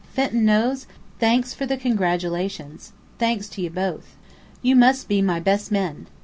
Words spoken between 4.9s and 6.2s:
be my best men.